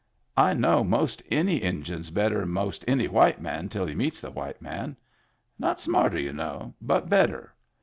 I 0.35 0.55
know 0.55 0.83
most 0.83 1.21
any 1.29 1.61
Injun's 1.61 2.09
better'n 2.09 2.49
most 2.49 2.83
any 2.87 3.07
white 3.07 3.39
man 3.39 3.69
till 3.69 3.85
he 3.85 3.93
meets 3.93 4.19
the 4.19 4.31
white 4.31 4.59
man. 4.59 4.97
Not 5.59 5.79
smarter, 5.79 6.17
y'u 6.17 6.33
know, 6.33 6.73
but 6.81 7.07
better. 7.07 7.53